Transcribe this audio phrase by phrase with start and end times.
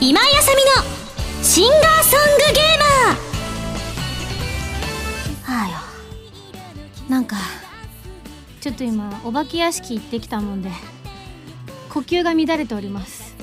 [0.00, 5.52] 今井あさみのシンガーソングゲーマー。
[5.52, 5.78] はあよ。
[7.08, 7.36] なんか
[8.60, 10.70] ちょっと今お化け屋敷行ってきたもんで
[11.90, 13.36] 呼吸が乱れております。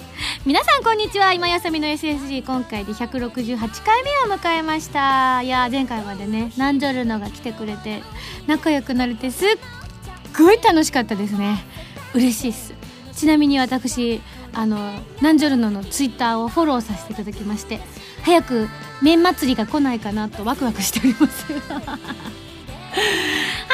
[0.46, 1.32] 皆さんこんにちは。
[1.32, 5.42] 今やさみの SSG 今回で168回目を迎えました。
[5.42, 8.04] いや前回までねナンジョルノが来てくれて
[8.46, 9.50] 仲良くなれてすっ
[10.38, 11.64] ごい楽しかったですね。
[12.14, 12.74] 嬉しいっす。
[13.16, 14.22] ちなみに私
[14.54, 14.78] あの
[15.22, 17.80] ナンジョルノのツイッターをフォローさせていただきまして
[18.24, 18.68] 早く
[19.02, 21.54] 麺祭りが来ないかなとワクワクしております。
[21.54, 21.98] は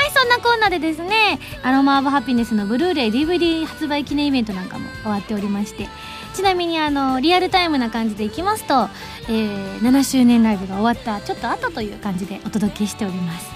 [0.06, 5.90] いそんなコーナーでですねアロマ・オブ・ハピネスのブルーレイ DVD 発売記念イベントなんかも終わっておりまして
[6.34, 8.88] ちなみにあのリアルタイムな感じでいきますと、
[9.28, 13.48] えー、7周年ライブが終わったちょっと後という感じでお届けしております。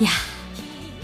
[0.00, 0.10] いや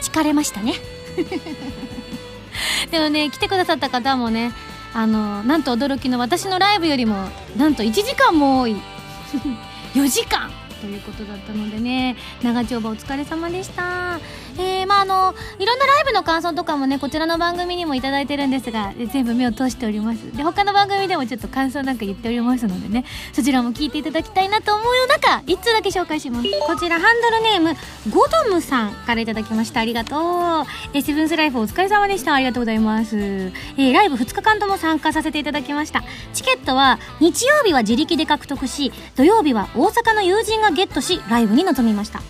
[0.01, 0.75] 疲れましたね。
[2.91, 4.53] でもね来てくださった方もね
[4.93, 8.77] あのなんと驚きの私のライブよりもなんと1時間も多い。
[9.95, 14.19] 4時間ということだったのでね長丁場お疲れ様でした。
[14.59, 20.37] えー、まああのいろんなライブの感想とかもねこちらの番組にも頂いてるんですが全部目を通しております。
[20.37, 26.49] で他の番組でもちょっと感想なんか言っておりますのでねそちらも聞いていただきたいなと思う中1通だけ紹介します。
[26.67, 27.75] こちらハンドルネーム
[28.11, 29.81] ゴドムさんから頂きました。
[29.81, 30.65] ありがとう。
[30.93, 32.35] えセブンスライフお疲れ様でした。
[32.35, 33.17] ありがとうございます。
[33.17, 36.05] えー、ライブ2日間とも参加させていただきました。
[36.33, 42.21] チケットは日曜日は自力で獲得し土曜日は大阪の友人がゲットしライブに臨みました。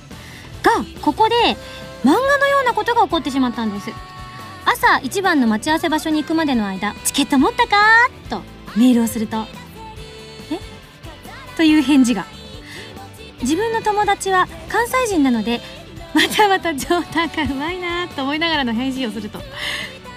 [0.63, 1.35] がここで
[2.05, 3.91] 漫画のようなことが起こってしまったんです。
[4.67, 8.43] 朝一番の待ち合わせ場所に行くまでの間チケット持ったかと
[8.77, 9.45] メールをすると
[10.51, 10.59] え？
[11.57, 12.27] という返事が。
[13.43, 15.61] 自分の友達は関西人なので
[16.15, 19.41] またまた冗談がうまいなと思いながらの返事をすると。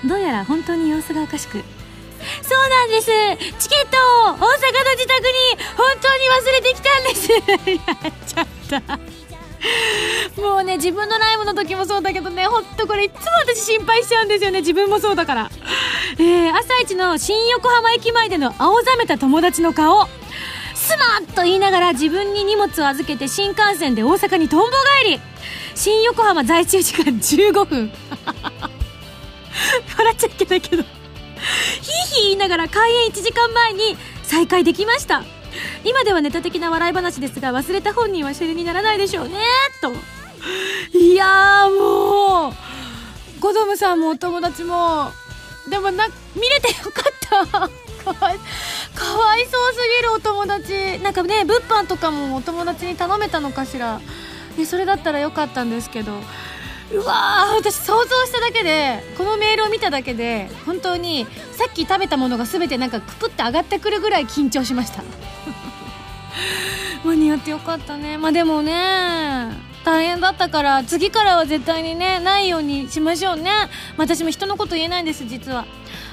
[0.08, 1.64] どうやら本当に様子がおかしく。
[2.42, 3.08] そうなんです。
[3.60, 3.98] チケット
[4.32, 4.48] を大阪の
[4.96, 7.32] 自宅に本当に忘れてきたんです。
[7.72, 8.48] やっちゃっ
[8.82, 9.17] た。
[10.38, 14.60] もうね自分のライブの時もそうだけどねほんとこれいつも私心配しちゃうんですよね。
[14.60, 15.50] 自分もそうだから。
[16.20, 20.08] えー、朝一の新横浜駅前での青ざめた友達の顔。
[20.76, 24.66] すまんと言いながら自分に荷物を預けて新幹線で大阪にとんぼ
[25.04, 25.20] 帰り。
[25.76, 27.92] 新横浜在中時間15分。
[29.98, 30.84] 笑っちゃいけないけど。
[30.84, 35.24] ヒーヒー言いながら開演1時間前に再開できました。
[35.84, 39.36] 今ではネタ的な笑い話ですが忘れた本人はシェルにならないでしょうね
[39.82, 39.94] と。
[40.98, 42.54] いやもう
[43.40, 45.12] ゴドムさんもお友達も
[45.70, 47.70] でもな見れてよかった。
[48.08, 51.00] かわいそうすぎるお友達。
[51.00, 54.00] なんかね物販とかもお友達に頼めたのかしら。
[54.66, 56.14] それだったらよかったんですけど。
[56.92, 65.04] うわ私想像しただけでこのメールを見ただけで本当にさっき食べたものが全てなんかクプって上がってくるぐらい緊張しました。
[67.04, 68.18] 間に合ってよかったね。
[68.18, 69.52] まあでもね
[69.84, 73.68] 大変だったから次からは絶対にねないようにしましょうね、まあ、
[74.00, 75.66] 私も人のこと言えないんです実は。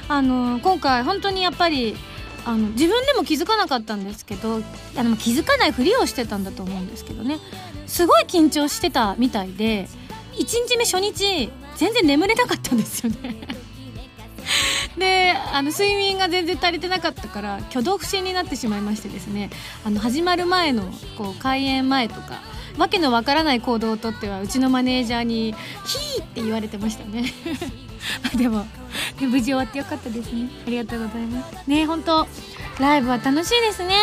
[0.09, 1.97] あの今回本当にやっぱり
[2.45, 4.61] あの自分でも気づかなかったんですけど
[4.97, 7.39] あの気づかないふりをしてたんだと思うんですけどね。
[7.87, 9.89] すごい緊張してたみたいで
[10.39, 13.37] 1日目初日全然眠れなかったんですよね。
[14.99, 19.51] であの睡眠が全然足りてなかったから挙動不審になってしまいましてですね。
[19.85, 20.85] あの始まる前の
[21.17, 22.41] こう開演前とか
[22.79, 25.55] わけのわからない行動をとってはうちのマネージャーに
[25.87, 27.33] 「ヒー!」って言われてましたね。
[28.37, 28.67] でも
[29.21, 30.51] 無事終わってよかったですね。
[30.67, 31.69] ありがとうございます。
[31.69, 32.27] ね本当
[32.79, 33.95] ライブは楽しいですね。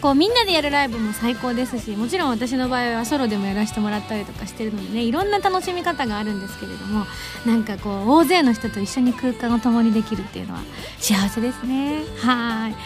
[0.00, 7.04] こうみんなでやるライブも最高ですしもちろん私の場合はソロでもやらせてもらったりとかしてるのでねいろんな楽しみ方があるんですけれども
[7.44, 10.60] なんかこう大勢の人と一緒に空間を共にできるっていうのは
[10.98, 12.04] 幸せですね。
[12.18, 12.76] はい。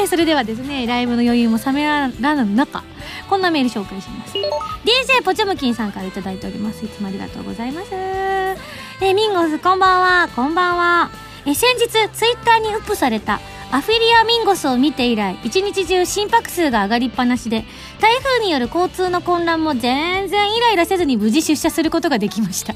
[0.00, 2.84] えー、それではですねライブの余裕も冷めらぬ中
[3.28, 4.34] こんなメール紹介します。
[4.36, 6.84] DJ ポチョムキンさんから頂いております。
[6.84, 7.88] いつもありがとうございます。
[7.92, 10.28] えー、ミンゴスこんばんは。
[10.28, 11.32] こんばんは。
[11.44, 13.40] え先日ツイッターにウップされた
[13.74, 17.64] アフィリアミンゴスを見て以来一日中心拍数が上がりっぱなしで
[18.00, 22.74] 台風による交通の混乱も全然イライラせずに無事出社することができました。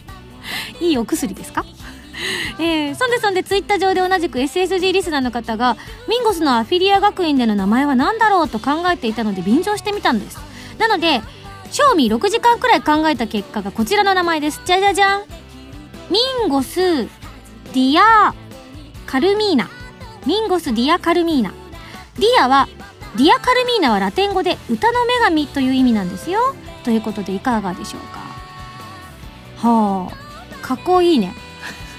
[0.80, 1.64] いいお薬ですか？
[2.58, 5.76] えー、そんでそんでツイッター上で同じく SSG リスナーの方が
[6.08, 10.38] ミンゴスのアフィリア学院での名前は何だろうと考えていたので便乗してみたんです。
[10.78, 11.20] なので
[11.70, 14.62] 正味6時間くらい考えた結果がこちらの名前です。
[14.64, 15.22] じゃじゃじゃん。
[16.10, 18.32] ミンゴスディア
[19.06, 19.68] カルミーナ。
[20.26, 21.52] ミンゴス・ディア・カルミーナ。
[22.18, 22.68] ディアは
[23.16, 26.40] ディア・カルミーナはラテン語で歌の女神という意味なんですよ。
[26.84, 28.00] ということでいかがでしょう
[29.60, 29.68] か？
[29.68, 31.34] はあかっこいいね。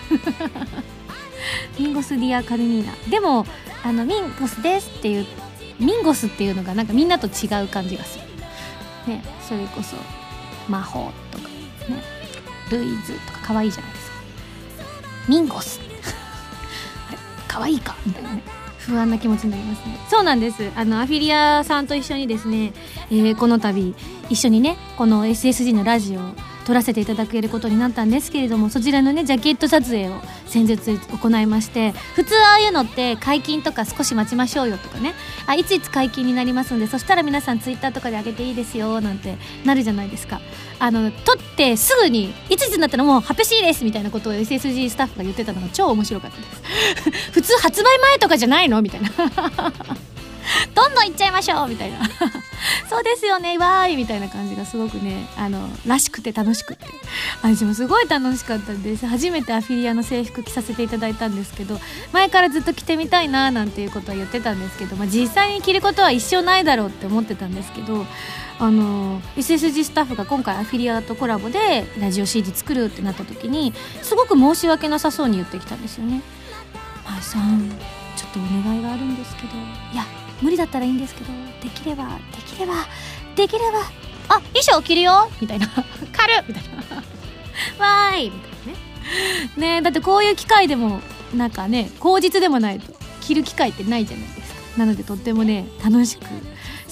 [1.79, 2.93] ミンゴスディア・カルミーナ。
[3.09, 3.45] でも
[3.83, 5.27] あのミンゴスですっていう
[5.79, 8.17] ミンゴスっていうのがなんかみんなと違う感じがす
[9.07, 9.13] る。
[9.13, 9.95] ねそれこそ
[10.67, 11.47] 魔法とか
[11.89, 12.03] ね
[12.71, 14.15] ルイズとか可愛いじゃないですか。
[15.27, 15.79] ミンゴス。
[17.55, 18.43] 可愛いかみたいなね。
[18.79, 19.97] 不安な気持ちになりますね。
[20.09, 20.69] そうなんです。
[20.75, 22.73] あのアフィリアさんと一緒にですね、
[23.09, 23.95] えー、この度
[24.29, 26.19] 一緒にねこの SSG のラジオ
[26.65, 30.13] 撮らせていただけることになったんですけれどもそちらのねジャケット撮影を
[30.47, 35.13] 先日行いまして普通ああいうのって解禁とか少し待ちましょうよとかね。
[35.47, 40.41] あいついつ解禁になりますのでそしたら皆さんツイッターとかで上げていいですよなんてなるじゃないですか。
[40.79, 47.31] あの撮ってすぐにいついつになったらもう発表しいですみたいなことを SSG スタッフが言ってたのが超面白かったです。
[47.31, 49.09] 普通発売前とかじゃないのみたいな。
[50.73, 51.99] どんどん行っちゃいましょうみたいな。
[52.89, 56.85] そうですよねわーいみたいな感じがすごくねあのらしくて楽しくて。
[57.41, 59.05] 私もすごい楽しかったんです。
[59.05, 61.79] 初めてアフィリアの制服着させていただいたんですけど
[62.11, 68.05] 前からずっと着てみたいななんていうことは言ってたんですけど、まあ、実際に着ることは一生ないだろうって思ってたんですけど
[68.57, 76.21] あの SSG スタッフが今回アフィリアとコラボでラジオ CD 作るってなった時にすごく申し訳なさそうに言ってきたんですよね。
[77.05, 77.69] 前さん
[78.15, 79.49] ちょっとお願いがあるんですけど。
[79.93, 80.05] いや
[80.45, 81.31] 無理だったらいいんですけど
[81.63, 82.73] できればできれば
[83.35, 83.79] できれば
[84.27, 85.29] あ衣装着るよ。
[85.41, 85.67] みたいな。
[85.67, 86.43] 軽っ。
[86.47, 86.63] みたい
[87.79, 87.85] な。
[87.85, 88.29] わーい。
[88.29, 88.51] みたい
[89.57, 89.77] なね。
[89.77, 90.99] ねだってこういう機会でも
[91.35, 94.79] なんかね口実でもないと着る機会ってないじゃないですか。
[94.79, 96.25] なのでとってもね楽しく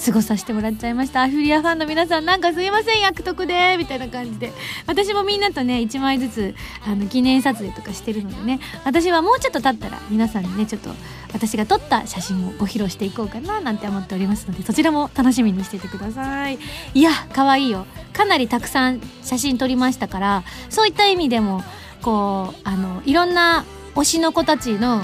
[0.04, 1.22] 過ごさせてもらっちゃいました。
[1.22, 4.52] アフリアファンの皆さんなんかすいません役得でみたいな感じで。
[4.86, 6.54] 私もみんなとね1枚ずつ
[6.86, 8.60] あの記念撮影とかしてるのでね。
[8.84, 10.90] 私はもうちょっと経ったら皆さんにねちょっと
[11.32, 16.58] 私が撮った写真をご披露していこうかななんて思っておりますのでそちらも楽しみにしててください。
[16.94, 17.86] いや可愛いよ。
[18.12, 21.62] かなりたくさん写真撮りましたからそういった意味でも
[22.02, 23.64] こうあのいろんな
[23.94, 25.02] 推しの子たちの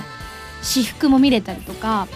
[0.63, 2.07] 私服も見れたりとか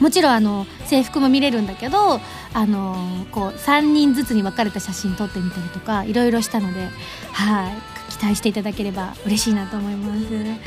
[0.00, 2.20] もちろんあの制服も見れるんだけど
[2.52, 6.88] あのこう3人ずつに分かれた写真撮ってみたりとかいろいろしたので
[7.32, 7.72] はい
[8.12, 10.34] 期待していただければ嬉しいなと思います。
[10.34, 10.58] はい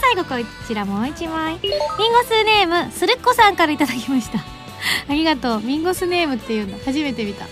[0.00, 0.34] 最後こ
[0.66, 1.58] ちらもう1枚。
[1.62, 1.72] ミン
[2.12, 4.38] ゴスネームするっこさんからいただきました。
[5.08, 5.60] ありがとう。
[5.60, 7.46] ミンゴスネームっていうの初めて見た。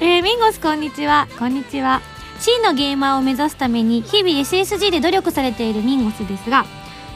[0.00, 1.28] えー、ミンゴスこんにちは。
[1.38, 2.00] こんにちは。
[2.38, 6.64] 真のゲーマーを目指すために日々 SSG で努力されているミンゴスですが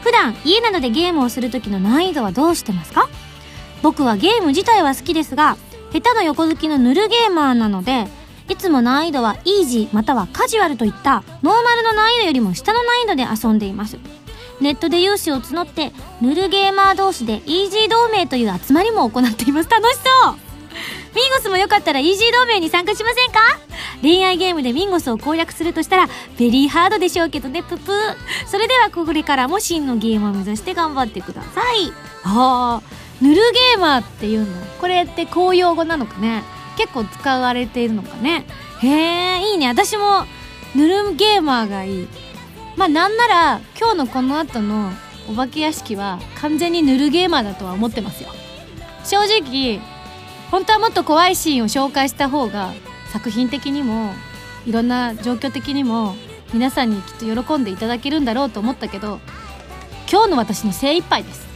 [0.03, 3.09] 普段家などでゲームをする時の難易度はどうしてますか？
[3.83, 5.57] 僕はゲーム自体は好きですが
[5.93, 8.07] 下手な横好きのヌルゲーマーなので
[8.49, 13.99] いつも難易度はイージーまたはカジュアルといったノーマルの難易度よりも下の難易度で遊んでいます。
[14.61, 15.93] ネットで有志を募って
[16.23, 19.69] ヌルゲーマー同士でイージー同盟という集まりも行っています。
[19.69, 20.35] 楽しそう！
[21.15, 23.41] ミンゴスもよかったらイージー同盟に参加しませんか？
[24.01, 26.09] 恋愛ゲームでミンゴスを攻略するとしたら
[26.39, 27.93] ベリーハードでしょうけどねププ
[28.47, 31.93] それではこれからも真のゲームを目指して頑張ってください。
[32.25, 32.83] ああ
[33.21, 34.47] ヌルゲーマーっていうの？
[34.81, 36.43] これって公用語なのかね？
[36.77, 38.45] 結構使われているのかね？
[38.83, 39.69] へえいいね。
[39.69, 40.27] 私も
[40.75, 42.09] ヌルゲーマーがいい。
[42.77, 44.91] まあなんなら今日のこの後の
[45.31, 48.29] お化け屋敷は完全にヌルゲーマーだとは思ってますよ。
[49.05, 49.81] 正直
[50.51, 52.73] 本当はもっと怖いシーンを紹介した方が
[53.13, 54.13] 作品的にも
[54.67, 56.15] いろんな状況的にも
[56.53, 59.21] 皆さんにきっと喜んでいただけるんだろうと思ったけど
[60.11, 61.47] 今日の私の精一杯です。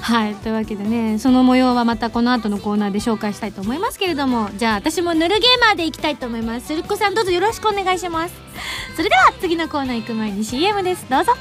[0.00, 6.68] はいというわけでねその模様はまたこの後のコーナーで紹介したいと思いますけれどもじゃあ私もヌルゲーマーでいきたいと思います。
[6.68, 8.34] するっこさんどうぞよろしくお願いします。
[8.96, 11.06] それでは次のコーナー行く前に CM です。
[11.10, 11.32] どうぞ。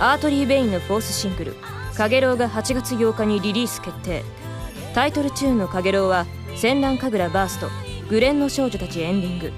[0.00, 1.56] アートリー・ベインのフォースシングル
[1.96, 4.24] 「かげろう」が8月8日にリリース決定。
[4.94, 7.68] タイトルチューンの「かげろう」は「戦乱神楽バースト」
[8.08, 9.52] 「グレンの少女たち」エンディング。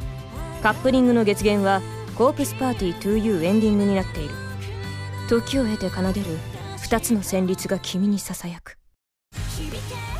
[0.62, 1.82] カップリングの月限は
[2.16, 4.49] 「コープスパーティー 2U」エンディングになっている。
[5.30, 6.26] 時を経て奏でる
[6.78, 8.76] 2つの旋律が君にささやく。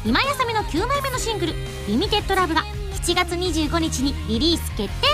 [0.05, 1.55] 今やさみの9枚目のシングル
[1.89, 2.63] 「リミテッドラブが
[2.93, 5.09] 7月25日にリリース決定。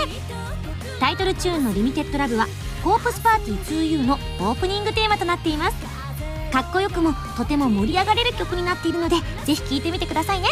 [0.99, 2.45] タイトルチューンの「リミテッドラブは
[2.83, 5.77] コープスパーティー 2U のオープニングテーマとなっています。
[6.53, 10.49] かっこよくもとても盛り上がれる曲になっているのでぜひ聴いてみてくださいね。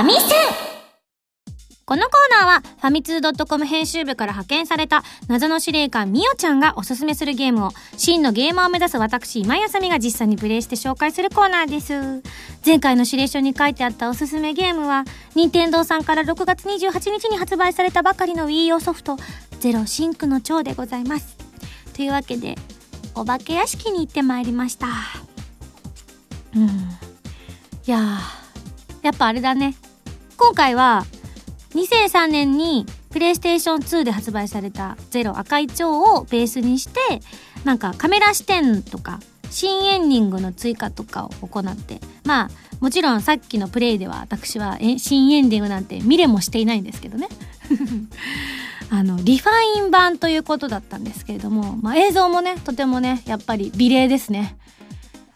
[0.00, 0.34] ァミセ
[1.84, 12.22] このコーナーは、ファミツー .com 編集部から派遣された謎の司令官みおちゃんがおすすめするゲームを、真のゲーマーを目指す私、今井あさみが実際にプレイして紹介するコーナーです。
[12.64, 15.04] 前回の指令書に書いてあったおすすめゲームは、
[15.34, 19.16] 任天堂さんから6月28日に発売されたばかりの Wii 用ソフト、
[19.58, 21.36] ゼロシンクの蝶でございます。
[21.94, 22.54] というわけで、
[23.16, 24.86] お化け屋敷に行ってまいりました。
[26.54, 26.66] うん。
[26.66, 26.68] い
[27.86, 28.20] や
[29.02, 29.74] やっぱあれだね。
[30.40, 31.04] 今回は、
[31.74, 36.98] 2003年にプレイステーション2で発売されたゼロ赤い蝶をベースにして、
[37.62, 39.20] なんかカメラ視点とか
[39.50, 47.28] 新エンディングの追加とかを行って、まあもちろんさっきのプレイでは私は新エンディングなんて見れもしていないんですけどね。
[48.88, 54.56] あの、リファイン版ということだったんですけれども、まあ映像もね、とてもね、やっぱり美麗ですね。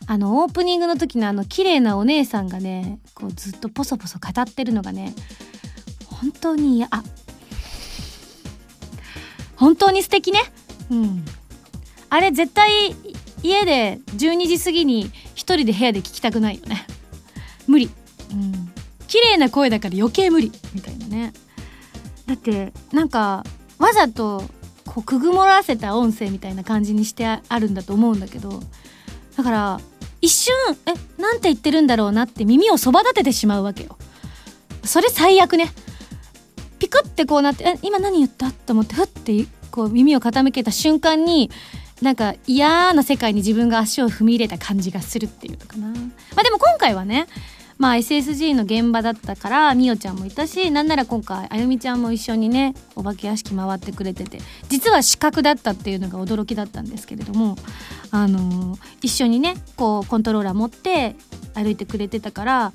[0.07, 5.15] あの、オープニングの時のあの、綺麗なお姉さんがね、こうずっとポソポソ語ってるのがね、
[6.07, 7.03] 本当にあ
[9.57, 10.41] 本当に素敵ね。
[10.91, 11.25] うん。
[12.11, 12.95] あれ絶対
[13.43, 16.87] 家で12時過ぎに一人で部屋で聞きたくないよね。
[17.67, 17.91] 無理。
[18.31, 18.73] うん。
[19.07, 20.53] 綺麗な声だから余計無理。
[20.75, 21.33] みたいなね。
[22.27, 23.45] だってなんか
[23.79, 24.45] わざと
[24.87, 28.63] こうくぐもらせた音声みたいな感じにしてあるんだと思うんだけど。
[29.37, 29.81] だから
[30.25, 30.55] 一瞬
[30.87, 33.99] えなんて言ってるんだろうなって耳をそば立ててしまうわけよ
[34.85, 35.71] それ最悪ね
[36.79, 41.51] ピクってこうなって「え今何言った?」と思ってふってこう耳を傾けた瞬間に
[42.01, 45.89] なんか嫌な世界に自分が足を踏み入れた感じがするっていうのかな。
[45.89, 45.95] ま
[46.39, 47.27] あでも今回はね
[47.79, 54.39] まあ SSG の現場だったからみおちゃんもいたしなんなら今回あゆみちゃんも一緒にねお化け屋敷回ってくれてて
[54.69, 57.57] 実は視覚だったっていうのが驚きだったんですけれども
[58.11, 61.17] あのー、一緒にねこうコントローラー持って
[61.55, 62.73] 歩いてくれてたから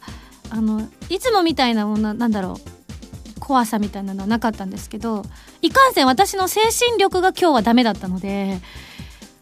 [0.50, 2.58] あのいつもみたいなものなんだろ
[3.38, 5.24] う怖さみたいなのはなかったんですけど
[5.62, 8.60] いかんせん私の精神力が今日はダメだったので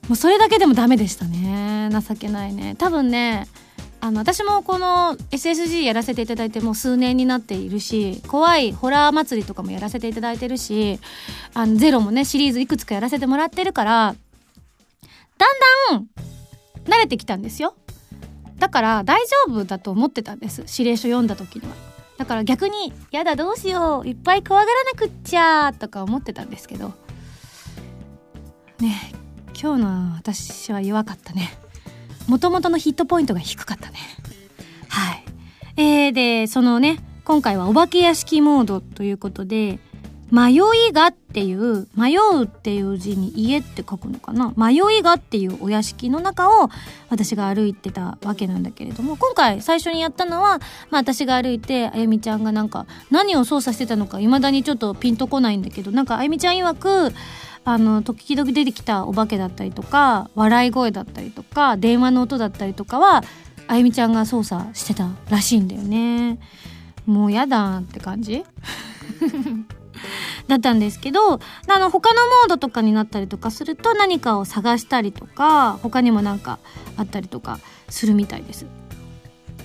[0.08, 1.90] もうそれだけでもダメでしたね。
[1.92, 2.76] 情けないね。
[2.78, 3.48] 多分ね
[4.08, 10.98] あの私もこの SSG やらせていただいてもう数年になっているし怖いホラー祭りとかもやらせていただいてるし
[11.54, 14.16] あのゼロもねシリーズいくつかやらせてもらってるから
[15.38, 15.60] だん
[15.92, 16.08] だん
[16.86, 17.76] 慣れてきたんですよ。
[18.60, 21.76] だから大丈夫だと思ってたんです指令書読んだ時には。
[22.18, 26.94] だから逆に「やだどうしよういっぱい怖がらなくっちゃ」とか思ってたんですけど。
[28.80, 29.12] ね
[29.60, 31.67] 今日の私は弱かったね。
[32.28, 33.98] もともとのヒットポイントが低かったね。
[34.90, 35.24] はい。
[35.78, 39.80] えー、でそのね今回はお化け屋敷モードということで
[40.30, 46.70] 迷いがっていう、迷うっていう字に家って書くのかな迷いがっていうお屋敷の中を
[47.10, 57.14] 私が歩いてたわけなんだけれども、今回最初にやったのは、まあ私が歩いて、あゆみちゃんがなんか何を操作してたのか未だにちょっとピンとこないんだけど、なんかあゆみちゃん曰く、
[57.64, 63.24] あの、時々出てきたお化けだったりとか、笑い声だったりとか、電話の音だったりとかは、
[63.68, 66.40] あゆみちゃんが操作してたらしいんだよね。
[67.06, 68.44] もうやだって感じ
[70.48, 71.40] だったんですけど、あ
[71.80, 76.60] の、他のモードとかになったりとかすると何かを探したりとか、他にもなんか
[76.96, 78.66] あったりとかするみたいです。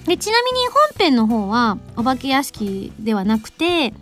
[0.06, 3.94] で、ちなみに本編の方はお化け屋敷ではなくて、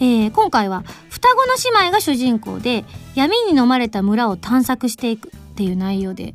[0.00, 2.84] えー、今回は双子の姉妹が主人公で
[3.14, 6.32] 闇に飲まれた村を探索していくっていう内容で、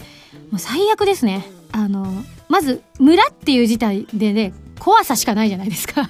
[0.51, 1.45] もう最悪ですね。
[1.71, 6.07] あの、まず村っていう事態でね、怖さしかないじゃないですか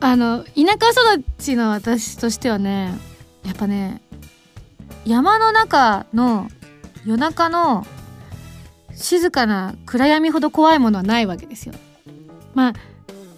[0.00, 0.50] あの田
[0.80, 2.94] 舎育ちの私としてはね
[3.44, 4.00] やっぱね
[5.04, 6.48] 山の中の
[7.04, 7.86] 夜中の
[8.94, 11.74] 静かな暗闇ほど怖いものはないわけですよ。
[12.54, 12.74] まあ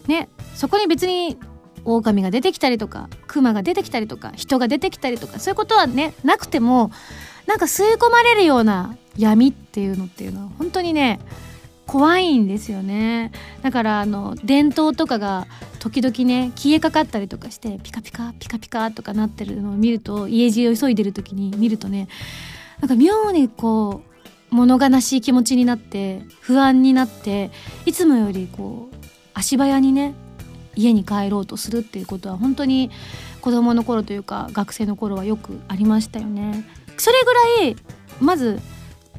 [0.09, 1.38] ねそこに別に
[1.85, 6.90] 狼が出てきたりとか熊が出てきたりとか人が出てきたりとかそういうことはねなくても
[7.47, 11.21] なんか吸い込まれるような闇っていうのっていうのは本当にね
[11.90, 13.32] 怖いんですよね
[13.62, 15.49] だからあの伝統とかが
[15.80, 22.06] 時々ね消えかかったりとかしてピカピカピカピカとかなってるのを見ると家路を急いでる時に見るとね
[22.78, 24.02] なんか妙にこ
[24.52, 27.50] う物悲しい気持ちになって不安になって
[27.87, 28.94] いつもよりこう
[29.35, 30.14] 足早にね
[30.76, 32.92] 家に帰ろうとするっていうことは本当に
[33.40, 36.64] 子供の頃というか学生の頃はよくありましたよね。
[36.99, 37.76] それぐらい
[38.20, 38.61] まず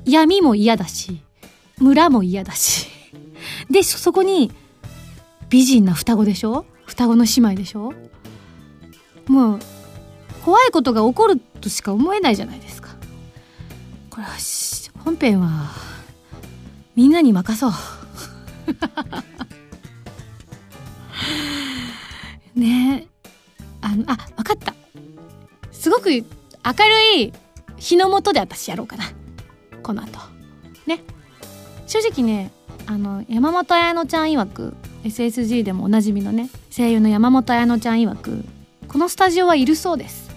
[0.06, 1.22] 闇も嫌だし
[1.82, 2.88] 村も嫌だし。
[3.70, 4.52] でそこに
[5.50, 6.66] 美人な双子でしょ？
[6.86, 7.94] 双子の姉妹でしょ？
[9.28, 9.60] もう
[10.44, 12.90] 怖いことが起こるとしか思えないじゃないですか。
[14.10, 14.32] これは
[15.04, 15.72] 本編は
[16.96, 17.72] みんなに任そう。
[22.60, 23.08] ね。
[23.82, 24.76] あのあ分かった。
[25.72, 26.26] すごく明る
[27.22, 27.34] い
[27.78, 29.06] 日の下で私やろうかな。
[29.82, 30.20] この後。
[30.86, 31.02] ね。
[31.92, 32.52] 正直ね
[32.86, 38.46] あの山本彩乃ちゃん曰く SSG でもおなじみのね声優の山本彩乃ちゃん曰く
[38.88, 40.32] このスタジオはいるそうです。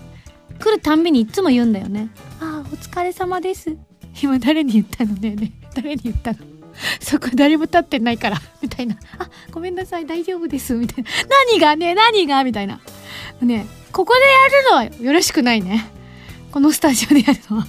[0.58, 2.08] 来るたんびにいつも言うんだよね。
[2.40, 3.76] ああお疲れ様です。
[4.20, 5.36] 今誰に言ったのね。
[5.36, 6.38] ね誰に言ったの？
[7.00, 8.40] そこ誰も立ってないから。
[8.60, 8.96] みたいな。
[9.18, 10.06] あごめんなさい。
[10.06, 10.74] 大丈夫です。
[10.74, 11.10] みたいな。
[11.48, 11.94] 何がね？
[11.94, 12.42] 何が？
[12.42, 12.80] みたいな。
[13.42, 14.20] ねここで
[14.76, 15.88] やるのはよろしくないね。
[16.50, 17.66] このスタジオでやるのは。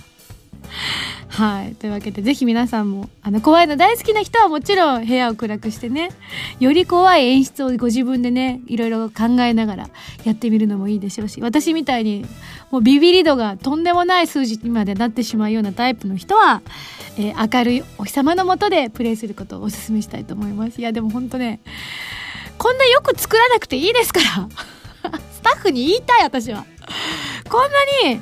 [1.36, 1.76] はい。
[1.76, 6.12] というわけでぜひ皆さんもあの怖いの大好きな人はもちろん部屋を暗くしてね
[6.62, 9.90] より怖い演出をご自分でねいろいろ考えながら
[10.24, 12.26] やってみるのもいいでしょうし私みたいに
[12.72, 16.62] もうビビり度がとんでもない数字にまでなってしまうようなタイプの人は、
[17.18, 20.80] えー明るいお日様の下でプレイすることをお勧めしたいと思います。
[20.80, 21.60] いやでもほんとね
[22.58, 24.50] こんなよく作らなくていいですから。
[25.32, 26.66] スタッフに言いたい私は。
[27.50, 27.62] こん
[28.04, 28.22] なに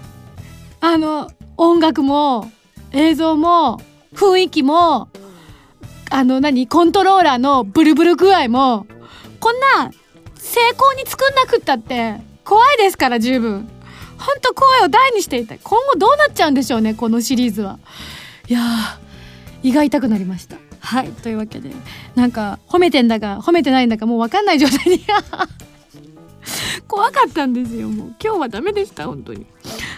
[0.81, 2.51] あの音楽も
[2.93, 3.81] 映像も
[4.13, 5.09] 雰囲気も
[6.09, 8.85] あの何コントローラーのブルブル具合も
[9.39, 9.91] こんな
[10.35, 13.67] 成功に作んなくったって怖いですから十分。
[14.17, 17.79] ほんと声を大にしていたい今後どうなっちゃうんでしょうねこのシリーズは。
[18.47, 20.57] いやー胃が痛くなりました。
[20.79, 21.71] はいというわけで
[22.15, 25.03] なんか褒めてんだか褒めてないんだかもう分かんない状態に。
[26.87, 28.15] 怖かったんですよもう。
[28.23, 29.45] 今日はダメでした本当に。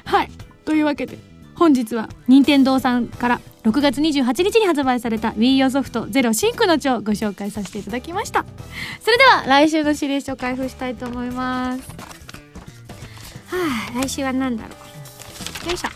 [0.05, 0.31] はい。
[0.63, 1.17] というわけで
[1.57, 8.45] 本日は任天堂さんから6月28日に発売された Wii U ソフトゼロシンクの帳をご紹介させていただきました。
[9.01, 11.81] それでは来週の指令書を開封したいと思います。
[13.47, 13.57] は
[13.97, 14.69] あ来週は何だろ
[15.65, 15.69] う。
[15.69, 15.89] よいしょ。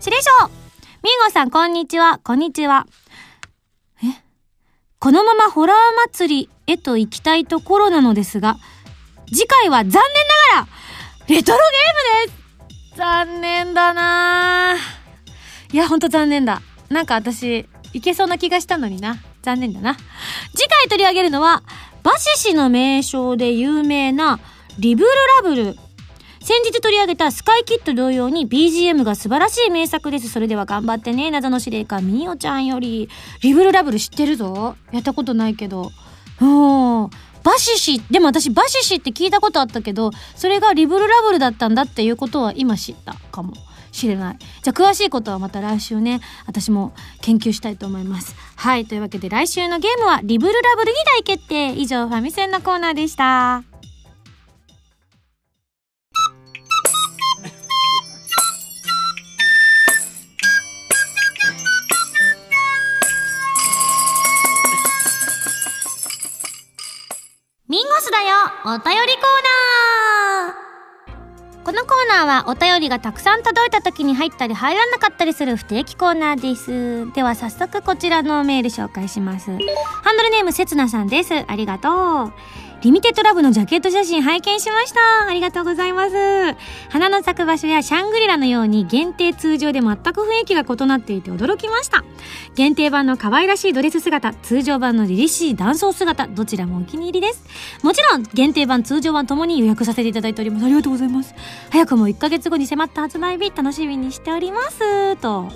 [0.00, 0.30] 指令書。
[1.02, 2.18] ミンゴさんこんにちは。
[2.18, 2.86] こんにちは。
[4.02, 4.06] え？
[4.98, 5.76] このままホラー
[6.12, 8.56] 祭りへと行きたいところなのですが
[9.26, 10.00] 次回は残念な
[10.62, 10.68] がら
[11.34, 12.43] レトロゲームです。
[12.96, 14.76] 残念だな
[15.72, 19.96] いやほんと残念だなんか私いけそうな気がしたのにな残念だな
[20.54, 21.62] 次回取り上げるのは
[22.02, 24.38] バシシの名称で有名な
[24.78, 25.08] リブル
[25.42, 25.76] ラブル
[26.44, 30.28] 先日取り上げたスカイキッド同様に BGM が素晴らしい名作です。
[30.28, 31.30] それでは頑張ってね。
[31.30, 33.08] 謎の司令官みおちゃんより。
[33.40, 34.76] リブルラブル知ってるぞ。
[34.92, 35.90] やったことないけど。
[36.42, 36.44] う
[37.06, 37.10] ん。
[37.44, 43.52] バシシ、でも私バシシって聞いたことあったけど、それがリブルラブルだったんだっていうことは今知ったかも
[43.92, 44.38] しれない。
[44.38, 48.34] じゃあ詳しいことはまた来週ね、私も研究したいと思います。
[48.56, 48.86] はい。
[48.86, 51.72] というわけで来週のゲームはリブルラブルに大決定。
[51.74, 53.73] 以上、ファミセンのコーナーでした。
[72.34, 77.12] はお便りがたくさん届いた時に入ったり入らなかったりする不定期コーナーです。
[77.14, 79.52] では早速こちらのメール紹介します。
[79.52, 81.44] ハンドルネームせつなさんです。
[81.46, 82.32] ありがとう。
[82.84, 85.26] リミテッドラブのジャケット写真拝見しました。
[85.26, 86.14] ありがとうございます。
[86.90, 92.04] 花の咲く場所やシャングリラのように限定通常で全く雰囲気が異なっていて驚きました。
[92.54, 97.42] 限定版の可愛らしいドレス姿、通常版の凛々しい男装姿、どちらもお気に入りです。
[97.82, 100.66] もちろん、限定版、通常版ともに予約させていただいております。
[100.66, 101.34] ありがとうございます。
[101.70, 105.16] 早くも1ヶ月後に迫った発売日、楽しみにしております。
[105.16, 105.48] と。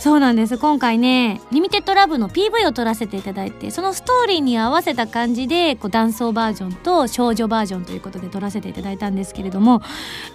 [0.00, 0.56] そうなんです。
[0.56, 9.82] 今回ね、リミテッドラブの PV を撮らせていただいて、そのストーリーに合わせた感じで、こう、男装バージョンと少女バージョンということで撮らせていただいたんですけれども、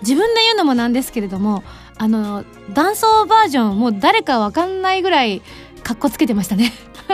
[0.01, 1.63] 自分で言うのもなんですけれども、
[1.97, 5.41] あの、男装バージョン、もう誰かわかんないぐらい、
[5.83, 6.73] かっこつけてましたね。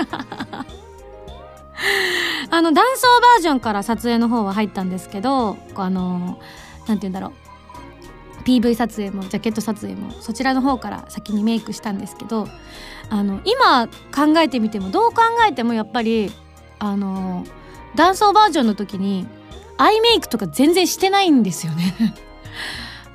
[2.50, 6.40] あの、男装バージョンから撮影の方は入ったんですけど、あの、
[6.88, 7.42] なんて言うんだろう。
[8.42, 12.48] PV 撮影もジャケット撮影もそちらの方から先にメイクしたんですけど
[13.10, 16.32] あの今考えてみてもどう考えてもやっぱり
[16.80, 17.46] あの
[17.96, 19.28] 男装バージョンの時に
[19.78, 21.96] アイメイクとか全然してないんですよね。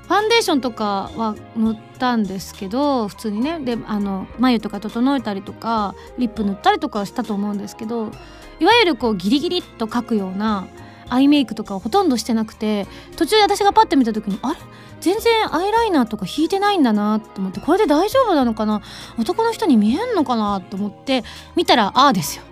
[0.06, 3.58] ファンデーションとかは塗ったんですけど普通にね。
[3.60, 8.12] であの眉とか整えたりとかリップ塗ったりとかはしたと思うんですけど
[8.60, 10.66] いわゆるこうギリギリっと描くような
[11.08, 12.86] アイメイクとかをほとんどしてなくて
[13.16, 14.58] 途中で私がパッて見た時にあれ？
[15.00, 18.82] 全然アイライナーとか引いてないんだなと思ってこれで大丈夫なのかな？
[19.18, 20.60] 男の人に見えんのかな？
[20.60, 22.44] と思って見たらああですよ。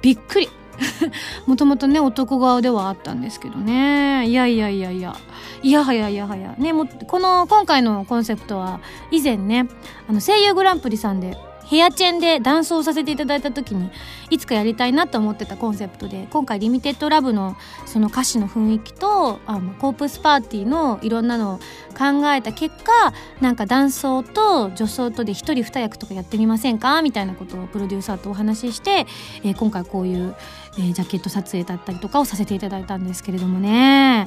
[0.00, 0.48] びっくり。
[1.46, 4.26] もともとね男側ではあったんですけどね。
[4.28, 5.16] いやいやいやいや。
[5.62, 6.54] いやはやいやはや。
[6.58, 9.66] ねもこの今回のコンセプトは以前ね
[10.08, 11.36] あの声優グランプリさんで
[11.68, 13.90] ヘアチェンでダンスをさせていただいた時に
[14.30, 21.58] いつかやりたいなと思ってたコンセプトで今回リミテッドラブのその歌詞の雰囲気とあのコープスパーティーのいろんなのを
[21.98, 29.06] 考えた結果なんか男装と女装とで一人二役とかやってみませんかみたいなことをプロデューサーとお話しして、
[29.44, 30.34] えー、今回こういう、
[30.78, 34.26] えー、ジャケット撮影だったりとかをさせていただいたんですけれどもね。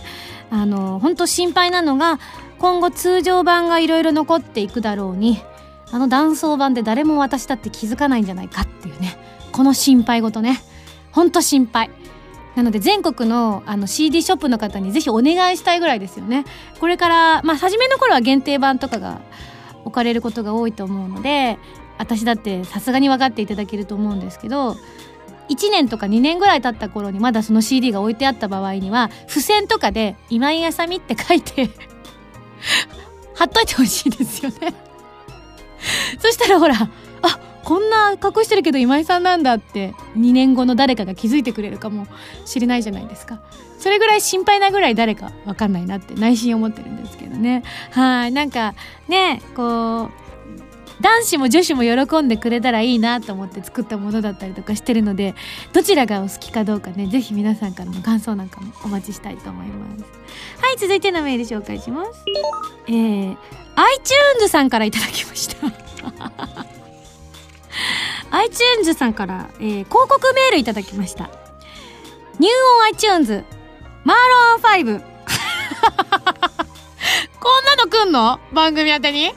[0.52, 2.20] あの本当心配なのが
[2.60, 5.42] 今後通常版がいろいろ残っていくだろうに
[5.92, 9.18] あの男装版で誰も私だって気づかないんじゃないかっていうね。
[9.52, 10.62] この心配事ね。
[11.12, 11.90] ほんと心配。
[12.56, 16.46] なので全国のあの CD ショップの方にぜひお願いしたいぐらいですよね。
[16.80, 19.22] これからまあ初めの頃は限定版とかが
[19.84, 21.58] 置かれることが多いと思うので
[21.98, 24.76] 私だってさすがに分かっていただけると思うんですけど
[25.50, 31.70] 1年とか2年ぐらい経った頃にまだその CD が置いてあった場合には付箋とかで「今井あさみ」って書いて
[33.36, 34.91] 貼っといてほしいですよね。
[36.20, 36.76] そしたらほら
[37.22, 42.08] あこんな隠してるけど今井さんなんだって2年後の誰かが気づいてくれるかも
[42.46, 43.40] しれないじゃないですか。
[43.78, 47.64] それぐらい心配なぐらい誰か分かんないなって内心思ってるんですけどね。
[47.92, 48.76] はいなんか
[49.08, 50.12] ねこう
[51.02, 55.36] 男子も女子も喜んでくれたらいいなと思って作ったものだったりとかしてるので
[55.74, 60.04] どちらがお好きかどうかね是非皆さんからの感想なんかもお待ちしたいと思います。
[60.62, 62.12] はい続いてのメール紹介します。
[62.88, 63.38] えー、
[63.76, 65.68] iTunes さんからいただきました。
[68.32, 71.30] iTunes さんから、えー、広告メールいただきました。
[72.40, 72.54] ニュー
[73.10, 73.44] オン iTunes、
[74.04, 75.02] マーロン5。
[77.40, 78.40] こんなの来んの？
[78.54, 79.34] 番組宛てに？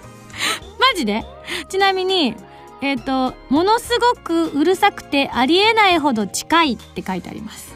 [0.79, 1.34] マジで？
[1.69, 2.35] ちなみに、
[2.81, 7.75] えっ、ー、と、ものすごくうるさくてありえないほど近いって書いてあります。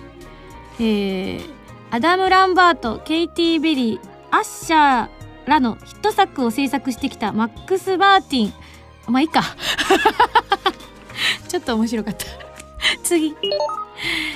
[0.81, 1.43] えー、
[1.91, 5.09] アダム・ランバート、ケイティ・ペリー、アッシャー
[5.47, 8.53] らのヒット作を制作してきたマックス・マーティン。
[9.07, 9.43] まあいいか。
[11.49, 12.48] ちょっと面白かった
[13.03, 13.37] 次。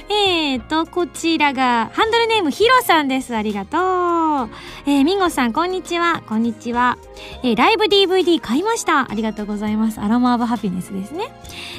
[0.09, 3.35] えーと、こちらが、ハンドルネームヒロさんです。
[3.37, 4.51] ありがとう。
[4.87, 6.23] えー、ミンゴスさん、こんにちは。
[6.29, 6.99] こんにちは。
[7.45, 9.11] えー、ライブ DVD 買いました。
[9.11, 10.01] ありがとうございます。
[10.01, 11.33] Aroma of Happiness ですね。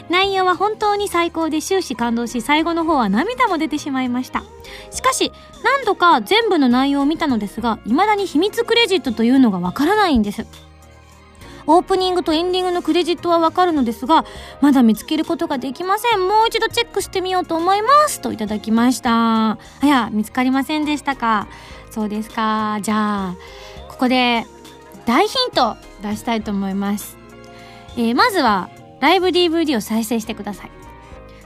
[0.09, 4.43] 内容は本当に最高で終始感動し、最後の方は涙も出てしまいました。
[4.91, 5.31] しかし、
[5.63, 10.45] 何度か全部の内容を見たのですが、未だに秘密クレジットというのがわからないんです。
[11.67, 14.25] オープニングとエンディングのクレジットはわかるのですが、
[14.61, 16.27] まだ見つけることができません。
[16.27, 18.21] もう一度チェックしてみようと思います。
[18.21, 19.51] といただきました。
[19.51, 21.47] あや、見つかりませんでしたか？
[21.91, 22.79] そうですか。
[22.81, 23.35] じゃあ、
[23.89, 24.45] ここで
[25.05, 27.17] 大ヒント出したいと思います。
[27.95, 30.71] えー、まずは、ライブ DVD を再生してください。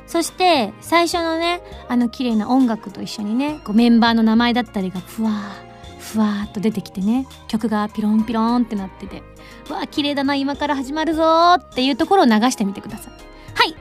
[0.06, 5.67] そして、最初のね、あの綺麗な音楽と一緒にね、こうメンバーの名前だったりがふわー、
[6.14, 9.24] ふわーっと出てきてね、曲がピロンピロンってなってて、
[9.70, 13.14] わあ綺麗だな今から始まるぞっていうところを流してみてください。
[13.14, 13.76] はい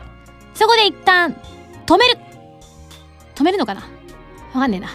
[0.55, 1.37] そこで一旦
[1.87, 2.19] 止める。
[3.35, 3.83] 止めるのかな？
[3.83, 3.87] わ
[4.61, 4.89] かんねえな。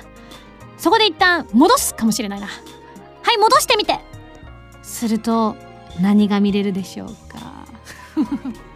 [0.78, 2.48] そこで一旦戻すかもしれないな。
[2.48, 4.00] はい戻してみて。
[4.82, 5.56] すると
[6.02, 7.66] 何が見れるでしょうか？